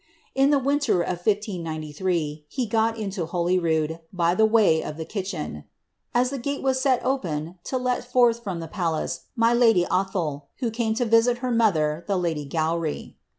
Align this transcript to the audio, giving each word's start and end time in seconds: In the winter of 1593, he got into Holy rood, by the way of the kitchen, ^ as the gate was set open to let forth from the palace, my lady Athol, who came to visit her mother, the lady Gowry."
In 0.33 0.49
the 0.49 0.57
winter 0.57 1.03
of 1.03 1.17
1593, 1.23 2.45
he 2.47 2.65
got 2.65 2.97
into 2.97 3.27
Holy 3.27 3.59
rood, 3.59 3.99
by 4.11 4.33
the 4.33 4.47
way 4.47 4.81
of 4.83 4.97
the 4.97 5.05
kitchen, 5.05 5.53
^ 5.53 5.63
as 6.11 6.31
the 6.31 6.39
gate 6.39 6.63
was 6.63 6.81
set 6.81 7.05
open 7.05 7.59
to 7.65 7.77
let 7.77 8.03
forth 8.03 8.43
from 8.43 8.59
the 8.61 8.67
palace, 8.67 9.25
my 9.35 9.53
lady 9.53 9.85
Athol, 9.93 10.47
who 10.57 10.71
came 10.71 10.95
to 10.95 11.05
visit 11.05 11.37
her 11.45 11.51
mother, 11.51 12.03
the 12.07 12.17
lady 12.17 12.47
Gowry." 12.49 13.13